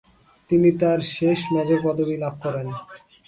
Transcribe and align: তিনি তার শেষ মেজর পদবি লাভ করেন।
তিনি 0.49 0.69
তার 0.81 0.99
শেষ 1.15 1.39
মেজর 1.53 1.79
পদবি 1.85 2.15
লাভ 2.23 2.33
করেন। 2.43 2.67